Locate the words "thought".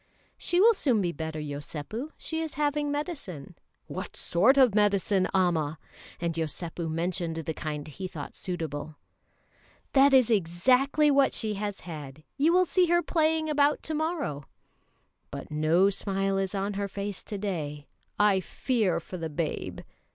8.07-8.35